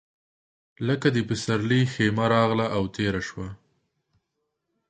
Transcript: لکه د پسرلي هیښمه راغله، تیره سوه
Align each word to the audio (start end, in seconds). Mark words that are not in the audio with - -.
لکه 0.87 1.07
د 1.15 1.17
پسرلي 1.29 1.81
هیښمه 1.95 2.25
راغله، 2.33 2.65
تیره 2.95 3.21
سوه 3.29 3.47